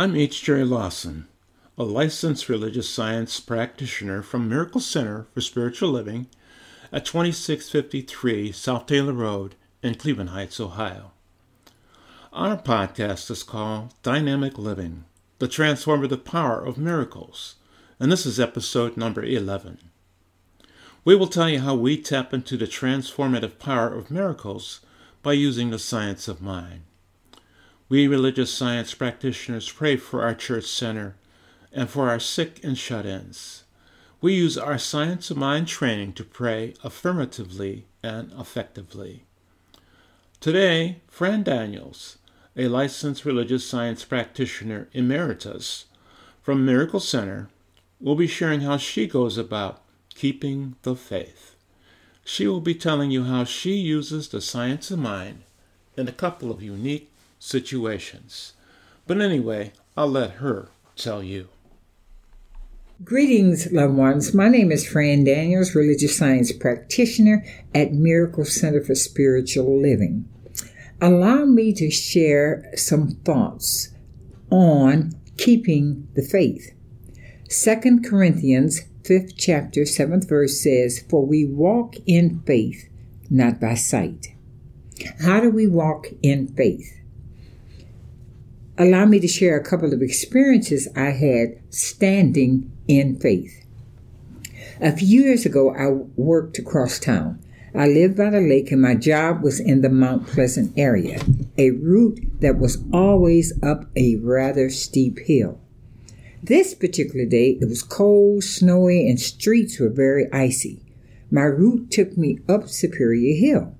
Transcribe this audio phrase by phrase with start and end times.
[0.00, 0.42] I'm H.
[0.42, 1.28] Jerry Lawson,
[1.76, 6.26] a licensed religious science practitioner from Miracle Center for Spiritual Living
[6.90, 11.10] at 2653 South Taylor Road in Cleveland Heights, Ohio.
[12.32, 15.04] Our podcast is called Dynamic Living
[15.38, 17.56] The Transformative Power of Miracles,
[17.98, 19.80] and this is episode number 11.
[21.04, 24.80] We will tell you how we tap into the transformative power of miracles
[25.22, 26.84] by using the science of mind.
[27.90, 31.16] We religious science practitioners pray for our church center
[31.72, 33.64] and for our sick and shut ins.
[34.20, 39.24] We use our science of mind training to pray affirmatively and effectively.
[40.38, 42.18] Today, Fran Daniels,
[42.56, 45.86] a licensed religious science practitioner emeritus
[46.42, 47.48] from Miracle Center,
[48.00, 49.82] will be sharing how she goes about
[50.14, 51.56] keeping the faith.
[52.24, 55.42] She will be telling you how she uses the science of mind
[55.96, 57.10] in a couple of unique
[57.40, 58.52] situations.
[59.08, 61.48] But anyway, I'll let her tell you.
[63.02, 64.34] Greetings, loved ones.
[64.34, 67.42] My name is Fran Daniels, religious science practitioner
[67.74, 70.28] at Miracle Center for Spiritual Living.
[71.00, 73.88] Allow me to share some thoughts
[74.50, 76.74] on keeping the faith.
[77.48, 82.90] Second Corinthians 5th chapter 7th verse says, For we walk in faith,
[83.30, 84.26] not by sight.
[85.20, 86.99] How do we walk in faith?
[88.80, 93.66] Allow me to share a couple of experiences I had standing in faith.
[94.80, 97.44] A few years ago, I worked across town.
[97.74, 101.20] I lived by the lake and my job was in the Mount Pleasant area,
[101.58, 105.60] a route that was always up a rather steep hill.
[106.42, 110.80] This particular day, it was cold, snowy, and streets were very icy.
[111.30, 113.76] My route took me up Superior Hill.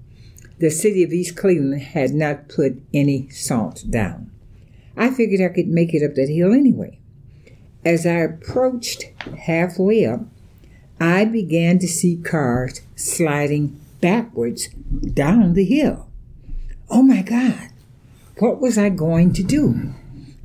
[0.58, 4.30] The city of East Cleveland had not put any salt down.
[4.96, 6.98] I figured I could make it up that hill anyway.
[7.84, 9.04] As I approached
[9.46, 10.20] halfway up,
[11.00, 16.08] I began to see cars sliding backwards down the hill.
[16.90, 17.70] Oh my God,
[18.38, 19.94] what was I going to do?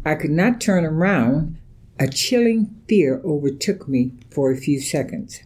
[0.06, 1.57] I could not turn around.
[1.97, 5.44] A chilling fear overtook me for a few seconds.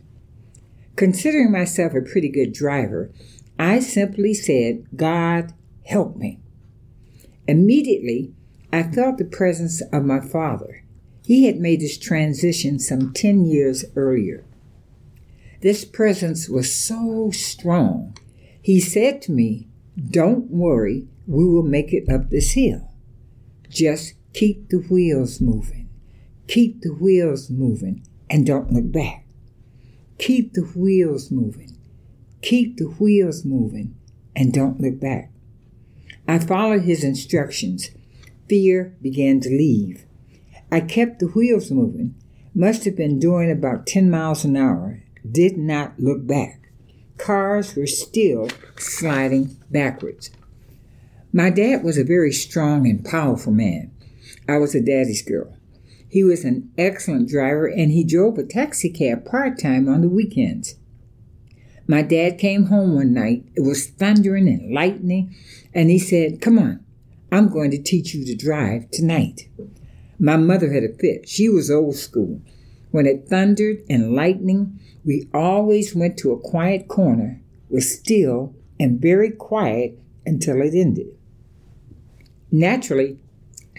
[0.95, 3.11] Considering myself a pretty good driver,
[3.59, 5.53] I simply said, God,
[5.85, 6.39] help me.
[7.47, 8.33] Immediately,
[8.72, 10.84] I felt the presence of my father.
[11.25, 14.46] He had made this transition some 10 years earlier.
[15.62, 18.16] This presence was so strong.
[18.62, 19.68] He said to me,
[20.09, 22.91] Don't worry, we will make it up this hill.
[23.69, 25.90] Just keep the wheels moving.
[26.47, 29.25] Keep the wheels moving and don't look back.
[30.18, 31.78] Keep the wheels moving.
[32.41, 33.96] Keep the wheels moving
[34.35, 35.31] and don't look back.
[36.28, 37.90] I followed his instructions
[38.49, 40.05] fear began to leave.
[40.71, 42.15] I kept the wheels moving,
[42.53, 46.69] must have been doing about 10 miles an hour, did not look back.
[47.17, 50.31] Cars were still sliding backwards.
[51.31, 53.91] My dad was a very strong and powerful man.
[54.47, 55.55] I was a daddy's girl.
[56.09, 60.09] He was an excellent driver and he drove a taxi cab part time on the
[60.09, 60.75] weekends.
[61.87, 63.45] My dad came home one night.
[63.55, 65.35] It was thundering and lightning,
[65.73, 66.85] and he said, Come on,
[67.31, 69.50] I'm going to teach you to drive tonight.
[70.19, 71.29] My mother had a fit.
[71.29, 72.41] She was old school.
[72.91, 79.00] When it thundered and lightning, we always went to a quiet corner, was still and
[79.00, 81.07] very quiet until it ended.
[82.51, 83.19] Naturally,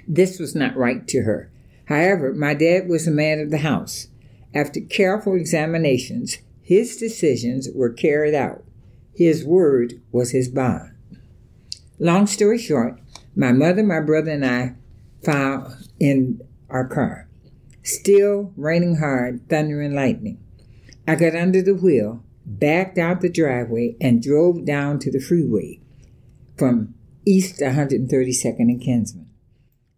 [0.06, 1.50] this was not right to her.
[1.87, 4.09] However, my dad was the man of the house.
[4.55, 8.65] After careful examinations, his decisions were carried out.
[9.15, 10.93] His word was his bond.
[11.99, 13.00] Long story short,
[13.35, 14.75] my mother, my brother, and I
[15.25, 17.29] filed in our car.
[17.82, 20.38] Still raining hard, thunder and lightning.
[21.06, 25.81] I got under the wheel, backed out the driveway, and drove down to the freeway
[26.56, 26.94] from
[27.25, 29.31] East 132nd and Kinsman.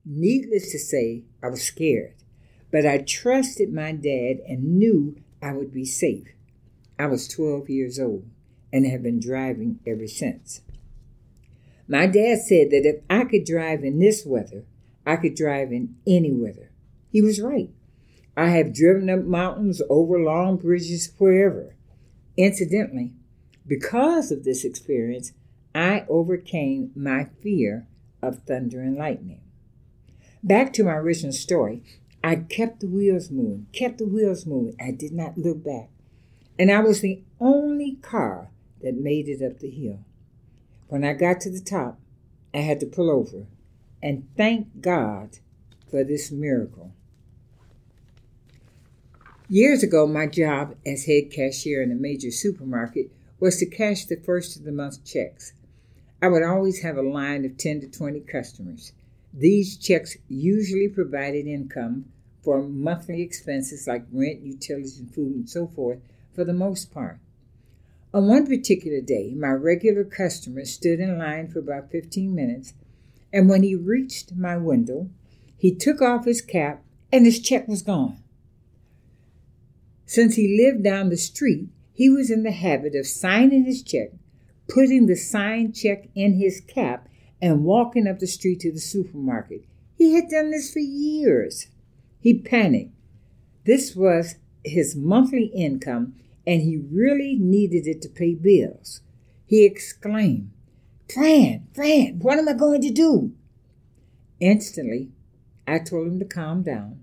[0.05, 2.15] Needless to say, I was scared,
[2.71, 6.29] but I trusted my dad and knew I would be safe.
[6.99, 8.25] I was 12 years old
[8.73, 10.63] and have been driving ever since.
[11.89, 14.65] My dad said that if I could drive in this weather,
[15.07, 16.71] I could drive in any weather.
[17.11, 17.71] He was right.
[18.37, 21.75] I have driven up mountains, over long bridges, wherever.
[22.37, 23.13] Incidentally,
[23.67, 25.33] because of this experience,
[25.75, 27.87] I overcame my fear
[28.23, 29.41] of thunder and lightning.
[30.43, 31.83] Back to my original story,
[32.25, 34.77] I kept the wheels moving, kept the wheels moving.
[34.81, 35.91] I did not look back.
[36.59, 38.51] And I was the only car
[38.81, 40.05] that made it up the hill.
[40.93, 41.99] When I got to the top,
[42.53, 43.47] I had to pull over
[44.03, 45.39] and thank God
[45.91, 46.93] for this miracle.
[49.49, 53.11] Years ago, my job as head cashier in a major supermarket
[53.41, 55.55] was to cash the first of the month checks.
[56.21, 58.93] I would always have a line of 10 to 20 customers.
[59.33, 62.05] These checks usually provided income
[62.43, 66.01] for monthly expenses like rent, utilities, and food, and so forth,
[66.35, 67.19] for the most part.
[68.15, 72.75] On one particular day, my regular customer stood in line for about 15 minutes,
[73.33, 75.09] and when he reached my window,
[75.57, 78.19] he took off his cap and his check was gone.
[80.05, 84.11] Since he lived down the street, he was in the habit of signing his check,
[84.69, 87.09] putting the signed check in his cap,
[87.41, 89.65] and walking up the street to the supermarket.
[89.97, 91.69] He had done this for years.
[92.21, 92.93] He panicked.
[93.65, 96.15] This was his monthly income,
[96.47, 99.01] and he really needed it to pay bills.
[99.47, 100.51] He exclaimed,
[101.13, 103.33] Fran, Fran, what am I going to do?
[104.41, 105.11] Instantly,
[105.67, 107.01] I told him to calm down.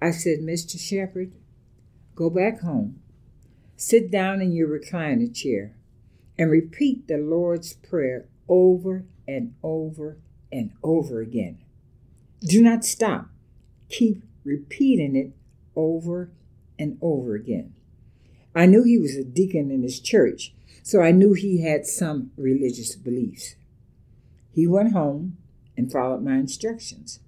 [0.00, 0.78] I said, Mr.
[0.80, 1.32] Shepard,
[2.14, 3.00] Go back home,
[3.76, 5.74] sit down in your recliner chair,
[6.38, 10.18] and repeat the Lord's Prayer over and over
[10.50, 11.58] and over again.
[12.40, 13.28] Do not stop.
[13.88, 15.32] Keep repeating it
[15.74, 16.30] over
[16.78, 17.74] and over again.
[18.54, 22.32] I knew he was a deacon in his church, so I knew he had some
[22.36, 23.54] religious beliefs.
[24.52, 25.38] He went home
[25.76, 27.20] and followed my instructions.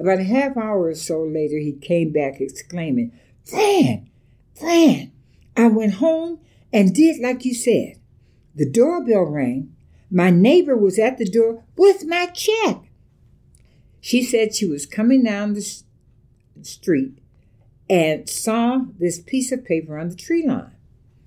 [0.00, 3.12] About a half hour or so later, he came back exclaiming,
[3.44, 4.08] Fran,
[4.54, 5.12] Fran,
[5.56, 6.40] I went home
[6.72, 7.94] and did like you said.
[8.54, 9.74] The doorbell rang.
[10.10, 12.90] My neighbor was at the door with my check.
[14.00, 15.82] She said she was coming down the
[16.62, 17.18] street
[17.88, 20.72] and saw this piece of paper on the tree line.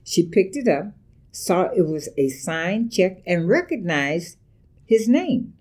[0.03, 0.93] She picked it up,
[1.31, 4.37] saw it was a signed check, and recognized
[4.85, 5.53] his name.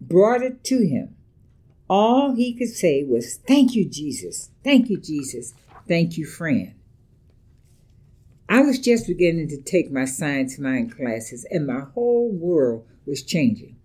[0.00, 1.16] Brought it to him.
[1.88, 4.50] All he could say was, Thank you, Jesus.
[4.62, 5.54] Thank you, Jesus.
[5.86, 6.74] Thank you, Fran.
[8.48, 13.22] I was just beginning to take my science mind classes, and my whole world was
[13.22, 13.76] changing.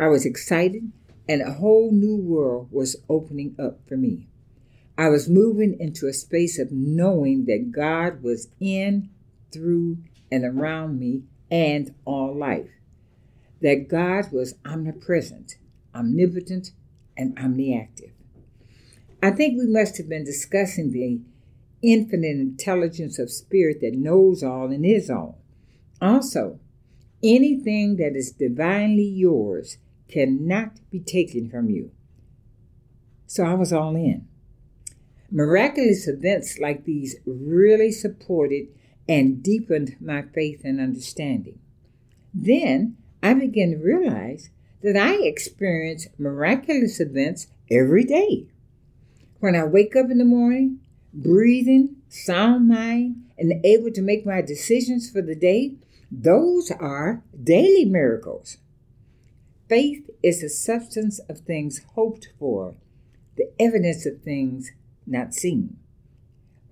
[0.00, 0.92] I was excited,
[1.28, 4.27] and a whole new world was opening up for me.
[4.98, 9.10] I was moving into a space of knowing that God was in,
[9.52, 9.98] through,
[10.30, 11.22] and around me
[11.52, 12.68] and all life.
[13.62, 15.54] That God was omnipresent,
[15.94, 16.72] omnipotent,
[17.16, 18.10] and omniactive.
[19.22, 21.20] I think we must have been discussing the
[21.80, 25.38] infinite intelligence of spirit that knows all and is all.
[26.00, 26.58] Also,
[27.22, 29.78] anything that is divinely yours
[30.08, 31.92] cannot be taken from you.
[33.26, 34.27] So I was all in.
[35.30, 38.68] Miraculous events like these really supported
[39.08, 41.58] and deepened my faith and understanding.
[42.32, 44.50] Then I began to realize
[44.82, 48.46] that I experience miraculous events every day.
[49.40, 50.80] When I wake up in the morning,
[51.12, 55.74] breathing, sound mind, and able to make my decisions for the day,
[56.10, 58.58] those are daily miracles.
[59.68, 62.74] Faith is the substance of things hoped for,
[63.36, 64.72] the evidence of things
[65.10, 65.76] not seen.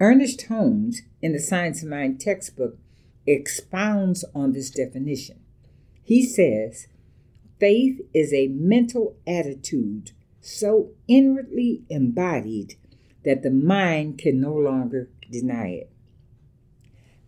[0.01, 2.79] Ernest Holmes, in the Science of Mind textbook,
[3.27, 5.41] expounds on this definition.
[6.03, 6.87] He says,
[7.59, 12.75] Faith is a mental attitude so inwardly embodied
[13.25, 15.91] that the mind can no longer deny it.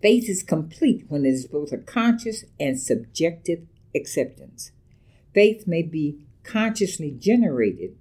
[0.00, 4.70] Faith is complete when it is both a conscious and subjective acceptance.
[5.34, 7.96] Faith may be consciously generated.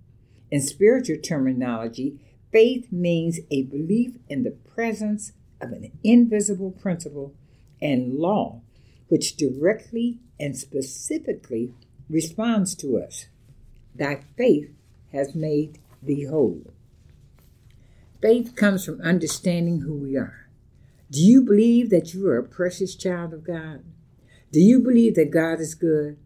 [0.51, 2.19] In spiritual terminology,
[2.57, 7.31] faith means a belief in the presence of an invisible principle
[7.79, 8.61] and law
[9.09, 11.75] which directly and specifically
[12.09, 13.27] responds to us.
[13.93, 14.71] Thy faith
[15.11, 16.63] has made thee whole.
[18.23, 20.49] Faith comes from understanding who we are.
[21.11, 23.83] Do you believe that you are a precious child of God?
[24.51, 26.17] Do you believe that God is good?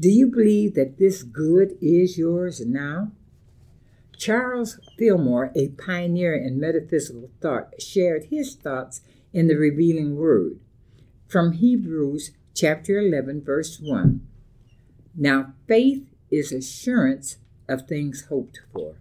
[0.00, 3.12] Do you believe that this good is yours now?
[4.16, 9.00] Charles Fillmore, a pioneer in metaphysical thought, shared his thoughts
[9.32, 10.60] in the revealing word
[11.26, 14.24] from Hebrews chapter 11 verse 1.
[15.16, 18.96] Now faith is assurance of things hoped for.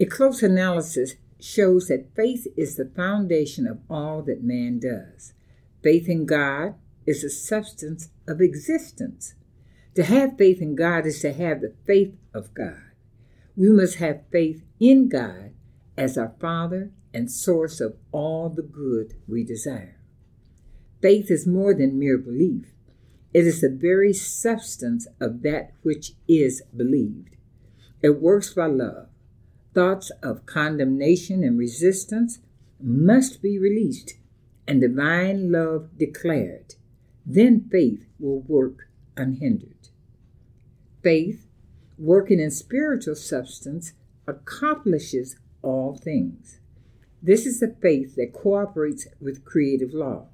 [0.00, 5.32] A close analysis shows that faith is the foundation of all that man does.
[5.82, 6.74] Faith in God
[7.06, 9.34] is the substance of existence.
[9.94, 12.91] To have faith in God is to have the faith of God.
[13.56, 15.52] We must have faith in God
[15.96, 20.00] as our Father and source of all the good we desire.
[21.00, 22.72] Faith is more than mere belief.
[23.34, 27.36] It is the very substance of that which is believed.
[28.02, 29.08] It works by love.
[29.74, 32.40] Thoughts of condemnation and resistance
[32.80, 34.14] must be released
[34.66, 36.74] and divine love declared.
[37.24, 39.88] Then faith will work unhindered.
[41.02, 41.46] Faith,
[42.02, 43.92] working in spiritual substance,
[44.26, 46.58] accomplishes all things.
[47.22, 50.26] This is the faith that cooperates with creative law.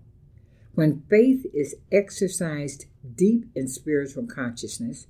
[0.75, 5.07] When faith is exercised deep in spiritual consciousness,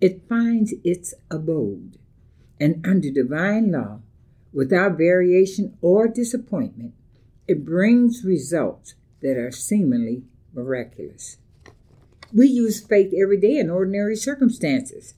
[0.00, 1.98] it finds its abode.
[2.60, 4.00] And under divine law,
[4.52, 6.94] without variation or disappointment,
[7.48, 10.22] it brings results that are seemingly
[10.54, 11.38] miraculous.
[12.32, 15.14] We use faith every day in ordinary circumstances.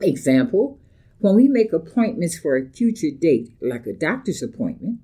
[0.00, 0.78] Example,
[1.18, 5.00] when we make appointments for a future date, like a doctor's appointment,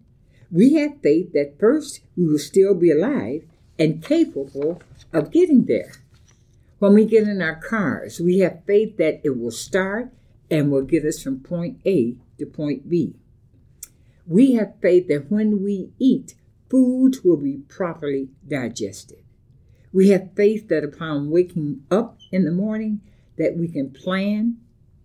[0.51, 3.45] we have faith that first we will still be alive
[3.79, 4.81] and capable
[5.13, 5.93] of getting there.
[6.79, 10.13] When we get in our cars, we have faith that it will start
[10.51, 13.17] and will get us from point A to point B.
[14.27, 16.35] We have faith that when we eat,
[16.71, 19.25] food will be properly digested.
[19.93, 23.01] We have faith that upon waking up in the morning
[23.39, 24.59] that we can plan,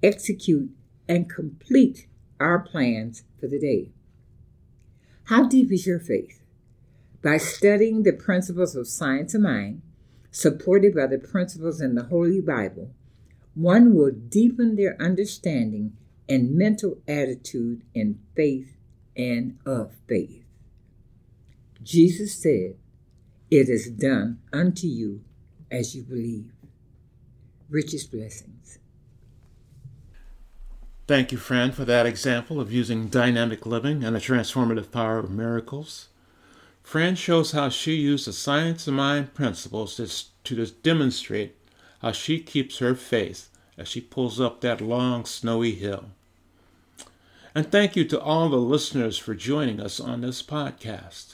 [0.03, 0.71] execute,
[1.07, 2.07] and complete
[2.39, 3.91] our plans for the day.
[5.25, 6.41] How deep is your faith?
[7.23, 9.81] By studying the principles of science of mind,
[10.31, 12.91] supported by the principles in the Holy Bible,
[13.55, 15.97] one will deepen their understanding
[16.29, 18.77] and mental attitude in faith
[19.17, 20.45] and of faith.
[21.83, 22.75] Jesus said,
[23.49, 25.21] It is done unto you
[25.71, 26.51] as you believe.
[27.69, 28.78] Richest blessings.
[31.09, 35.31] Thank you, Fran, for that example of using dynamic living and the transformative power of
[35.31, 36.09] miracles.
[36.83, 40.07] Fran shows how she used the science of mind principles to,
[40.55, 41.55] to demonstrate
[42.03, 46.11] how she keeps her faith as she pulls up that long, snowy hill.
[47.55, 51.33] And thank you to all the listeners for joining us on this podcast.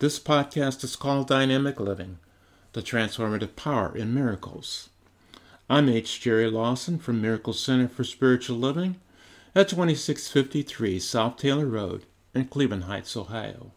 [0.00, 2.18] This podcast is called Dynamic Living
[2.72, 4.88] The Transformative Power in Miracles.
[5.70, 6.20] I'm H.
[6.20, 8.96] Jerry Lawson from Miracle Center for Spiritual Living
[9.54, 12.04] at 2653 South Taylor Road
[12.34, 13.70] in Cleveland Heights, Ohio.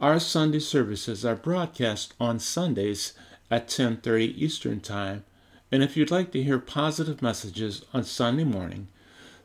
[0.00, 3.12] Our Sunday services are broadcast on Sundays
[3.50, 5.24] at 10:30 Eastern Time,
[5.70, 8.88] and if you'd like to hear positive messages on Sunday morning,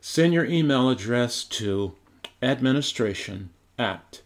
[0.00, 1.94] send your email address to
[2.42, 4.22] administration at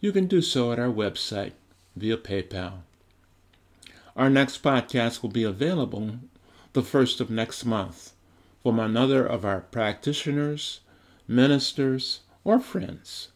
[0.01, 1.53] you can do so at our website
[1.95, 2.79] via PayPal.
[4.17, 6.19] Our next podcast will be available
[6.73, 8.11] the first of next month
[8.61, 10.81] from another of our practitioners,
[11.25, 13.29] ministers, or friends.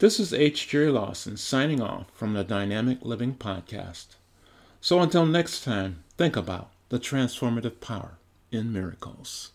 [0.00, 0.66] This is H.
[0.66, 4.16] Jerry Lawson signing off from the Dynamic Living Podcast.
[4.80, 8.12] So until next time, think about the transformative power
[8.50, 9.52] in miracles.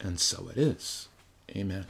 [0.00, 1.08] And so it is.
[1.54, 1.84] Amen.